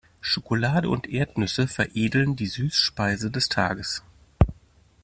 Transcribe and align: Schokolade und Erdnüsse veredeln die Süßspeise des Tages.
Schokolade 0.19 0.89
und 0.89 1.05
Erdnüsse 1.07 1.67
veredeln 1.67 2.35
die 2.35 2.47
Süßspeise 2.47 3.29
des 3.29 3.49
Tages. 3.49 4.01